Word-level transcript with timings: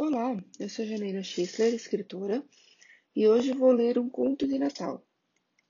Olá, 0.00 0.40
eu 0.60 0.68
sou 0.68 0.86
Janaína 0.86 1.24
Schissler, 1.24 1.74
escritora, 1.74 2.40
e 3.16 3.26
hoje 3.26 3.52
vou 3.52 3.72
ler 3.72 3.98
um 3.98 4.08
conto 4.08 4.46
de 4.46 4.56
Natal. 4.56 5.04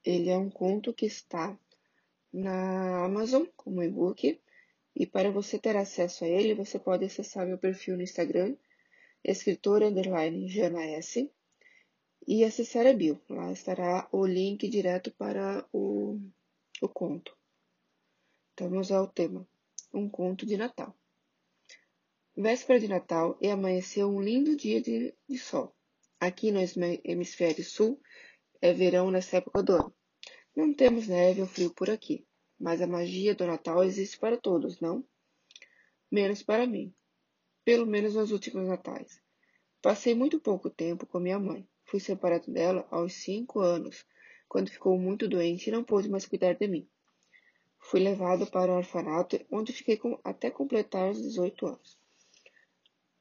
Ele 0.04 0.28
é 0.28 0.36
um 0.36 0.50
conto 0.50 0.92
que 0.92 1.06
está 1.06 1.58
na 2.30 3.06
Amazon 3.06 3.46
como 3.56 3.83
e-book, 3.83 4.38
e 4.95 5.06
para 5.06 5.30
você 5.30 5.59
ter 5.59 5.79
acesso 5.79 6.27
a 6.27 6.29
ele, 6.29 6.54
você 6.54 6.79
pode 6.79 7.06
acessar 7.06 7.46
meu 7.46 7.56
perfil 7.56 7.96
no 7.96 8.03
Instagram, 8.03 8.54
escritora 9.25 9.88
underline 9.88 10.47
Jana 10.47 10.85
S, 10.85 11.33
e 12.26 12.45
acessar 12.45 12.87
a 12.87 12.92
bio. 12.92 13.19
Lá 13.31 13.51
estará 13.51 14.06
o 14.13 14.26
link 14.26 14.69
direto 14.69 15.10
para 15.10 15.67
o, 15.72 16.20
o 16.83 16.88
conto. 16.91 17.34
Então 18.52 18.69
vamos 18.69 18.92
ao 18.92 19.09
tema: 19.09 19.48
um 19.91 20.06
conto 20.06 20.45
de 20.45 20.59
Natal. 20.59 20.95
Véspera 22.41 22.78
de 22.78 22.86
Natal 22.86 23.36
e 23.41 23.50
amanheceu 23.50 24.09
um 24.09 24.23
lindo 24.23 24.55
dia 24.55 24.80
de, 24.80 25.12
de 25.28 25.37
sol. 25.37 25.74
Aqui 26.20 26.52
no 26.52 26.60
hemisfério 27.02 27.65
sul 27.65 28.01
é 28.62 28.73
verão 28.73 29.10
nessa 29.10 29.38
época 29.38 29.60
do 29.60 29.73
ano. 29.73 29.95
Não 30.55 30.73
temos 30.73 31.09
neve 31.09 31.41
ou 31.41 31.48
frio 31.48 31.74
por 31.74 31.91
aqui, 31.91 32.24
mas 32.56 32.80
a 32.80 32.87
magia 32.87 33.34
do 33.34 33.45
Natal 33.45 33.82
existe 33.82 34.16
para 34.20 34.37
todos, 34.37 34.79
não? 34.79 35.05
Menos 36.09 36.41
para 36.41 36.65
mim. 36.65 36.95
Pelo 37.65 37.84
menos 37.84 38.15
nos 38.15 38.30
últimos 38.30 38.68
natais. 38.68 39.20
Passei 39.82 40.15
muito 40.15 40.38
pouco 40.38 40.70
tempo 40.70 41.09
com 41.09 41.18
minha 41.18 41.41
mãe. 41.41 41.68
Fui 41.87 41.98
separado 41.98 42.52
dela 42.52 42.87
aos 42.88 43.15
cinco 43.15 43.59
anos, 43.59 44.07
quando 44.48 44.70
ficou 44.70 44.96
muito 44.96 45.27
doente 45.27 45.66
e 45.66 45.73
não 45.73 45.82
pôde 45.82 46.09
mais 46.09 46.24
cuidar 46.24 46.55
de 46.55 46.68
mim. 46.68 46.88
Fui 47.80 47.98
levado 47.98 48.46
para 48.46 48.70
o 48.70 48.77
orfanato, 48.77 49.45
onde 49.51 49.73
fiquei 49.73 49.96
com, 49.96 50.20
até 50.23 50.52
completar 50.52 51.10
os 51.10 51.20
18 51.20 51.66
anos. 51.66 51.98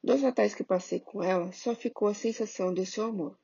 Dos 0.04 0.22
natais 0.22 0.54
que 0.54 0.64
passei 0.64 1.00
com 1.00 1.24
ela, 1.24 1.52
só 1.52 1.76
ficou 1.76 2.08
a 2.08 2.14
sensação 2.14 2.74
de 2.74 2.86
seu 2.86 3.06
amor. 3.06 3.38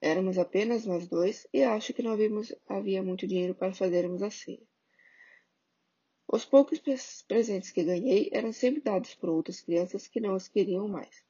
Éramos 0.00 0.38
apenas 0.38 0.84
nós 0.84 1.06
dois 1.06 1.46
e 1.52 1.62
acho 1.62 1.92
que 1.92 2.02
não 2.02 2.12
havíamos, 2.12 2.54
havia 2.68 3.02
muito 3.02 3.26
dinheiro 3.26 3.54
para 3.54 3.74
fazermos 3.74 4.22
a 4.22 4.30
ceia. 4.30 4.66
Os 6.28 6.44
poucos 6.44 6.80
presentes 7.26 7.70
que 7.70 7.84
ganhei 7.84 8.28
eram 8.32 8.52
sempre 8.52 8.80
dados 8.80 9.14
por 9.14 9.28
outras 9.28 9.60
crianças 9.60 10.08
que 10.08 10.20
não 10.20 10.34
os 10.34 10.48
queriam 10.48 10.88
mais. 10.88 11.24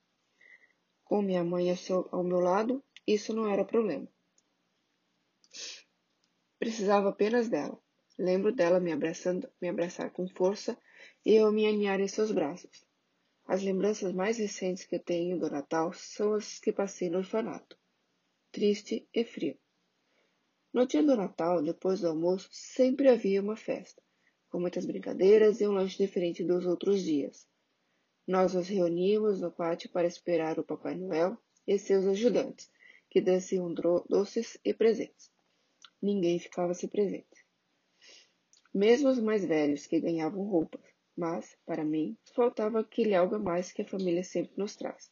Com 1.04 1.20
minha 1.20 1.44
mãe 1.44 1.70
ao, 1.70 1.76
seu, 1.76 2.08
ao 2.10 2.24
meu 2.24 2.40
lado, 2.40 2.82
isso 3.06 3.34
não 3.34 3.46
era 3.46 3.64
problema. 3.64 4.08
Precisava 6.58 7.10
apenas 7.10 7.48
dela. 7.48 7.78
Lembro 8.18 8.52
dela 8.52 8.80
me 8.80 8.90
abraçando, 8.90 9.48
me 9.60 9.68
abraçar 9.68 10.10
com 10.10 10.26
força 10.26 10.76
e 11.24 11.34
eu 11.34 11.52
me 11.52 11.66
aninhar 11.66 12.00
em 12.00 12.08
seus 12.08 12.32
braços. 12.32 12.85
As 13.48 13.62
lembranças 13.62 14.12
mais 14.12 14.38
recentes 14.38 14.84
que 14.84 14.98
tenho 14.98 15.38
do 15.38 15.48
Natal 15.48 15.92
são 15.92 16.34
as 16.34 16.58
que 16.58 16.72
passei 16.72 17.08
no 17.08 17.18
orfanato. 17.18 17.78
Triste 18.50 19.08
e 19.14 19.24
frio. 19.24 19.56
No 20.72 20.84
dia 20.84 21.00
do 21.00 21.16
Natal, 21.16 21.62
depois 21.62 22.00
do 22.00 22.08
almoço, 22.08 22.48
sempre 22.50 23.08
havia 23.08 23.40
uma 23.40 23.56
festa, 23.56 24.02
com 24.50 24.58
muitas 24.58 24.84
brincadeiras 24.84 25.60
e 25.60 25.68
um 25.68 25.70
lanche 25.70 25.96
diferente 25.96 26.42
dos 26.42 26.66
outros 26.66 27.00
dias. 27.02 27.46
Nós 28.26 28.52
nos 28.52 28.66
reuníamos 28.66 29.40
no 29.40 29.52
pátio 29.52 29.90
para 29.90 30.08
esperar 30.08 30.58
o 30.58 30.64
Papai 30.64 30.96
Noel 30.96 31.38
e 31.64 31.78
seus 31.78 32.04
ajudantes, 32.04 32.68
que 33.08 33.20
desciam 33.20 33.72
doces 33.72 34.58
e 34.64 34.74
presentes. 34.74 35.30
Ninguém 36.02 36.40
ficava 36.40 36.74
sem 36.74 36.88
presente. 36.88 37.46
Mesmo 38.74 39.08
os 39.08 39.20
mais 39.20 39.44
velhos, 39.44 39.86
que 39.86 40.00
ganhavam 40.00 40.42
roupas, 40.42 40.95
mas, 41.16 41.56
para 41.64 41.84
mim, 41.84 42.16
faltava 42.34 42.80
aquele 42.80 43.14
algo 43.14 43.36
a 43.36 43.38
mais 43.38 43.72
que 43.72 43.82
a 43.82 43.88
família 43.88 44.22
sempre 44.22 44.52
nos 44.56 44.76
traz. 44.76 45.10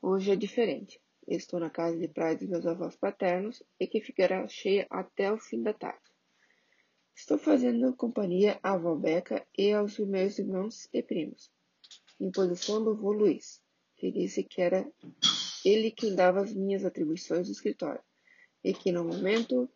Hoje 0.00 0.32
é 0.32 0.36
diferente. 0.36 1.00
Estou 1.28 1.60
na 1.60 1.70
casa 1.70 1.96
de 1.96 2.08
praia 2.08 2.36
dos 2.36 2.48
meus 2.48 2.66
avós 2.66 2.96
paternos 2.96 3.62
e 3.78 3.86
que 3.86 4.00
ficará 4.00 4.48
cheia 4.48 4.86
até 4.90 5.30
o 5.30 5.38
fim 5.38 5.62
da 5.62 5.72
tarde. 5.72 6.00
Estou 7.14 7.38
fazendo 7.38 7.94
companhia 7.94 8.58
à 8.62 8.72
avó 8.72 8.96
Beca 8.96 9.46
e 9.56 9.70
aos 9.70 9.98
meus 9.98 10.38
irmãos 10.38 10.88
e 10.92 11.02
primos, 11.02 11.52
em 12.18 12.32
posição 12.32 12.82
do 12.82 12.90
avô 12.90 13.12
Luiz, 13.12 13.62
que 13.96 14.10
disse 14.10 14.42
que 14.42 14.60
era 14.60 14.90
ele 15.64 15.90
quem 15.90 16.16
dava 16.16 16.40
as 16.40 16.52
minhas 16.52 16.84
atribuições 16.84 17.46
do 17.46 17.52
escritório, 17.52 18.02
e 18.64 18.72
que 18.72 18.90
no 18.90 19.04
momento 19.04 19.70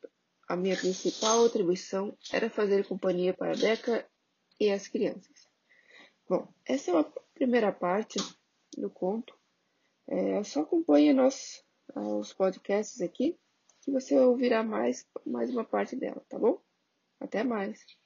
a 0.49 0.56
minha 0.56 0.77
principal 0.77 1.44
atribuição 1.44 2.16
era 2.32 2.50
fazer 2.50 2.87
companhia 2.87 3.34
para 3.34 3.56
Beca 3.56 4.09
e 4.59 4.71
as 4.71 4.89
crianças. 4.89 5.49
Bom, 6.28 6.49
essa 6.65 6.91
é 6.91 6.99
a 6.99 7.05
primeira 7.34 7.72
parte 7.72 8.19
do 8.77 8.91
conto. 8.91 9.37
É, 10.09 10.43
só 10.44 10.61
acompanhe 10.61 11.12
nós, 11.12 11.65
os 11.94 12.33
podcasts 12.33 13.00
aqui, 13.00 13.39
que 13.83 13.91
você 13.91 14.19
ouvirá 14.19 14.62
mais, 14.62 15.06
mais 15.25 15.50
uma 15.50 15.65
parte 15.65 15.94
dela, 15.97 16.25
tá 16.28 16.39
bom? 16.39 16.61
Até 17.21 17.44
mais! 17.44 17.97